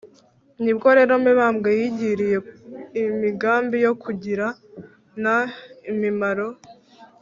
[0.63, 2.37] nibwo rero mibambwe yigiriye
[3.01, 5.35] imigambi yo kugirana
[5.91, 6.47] imimaro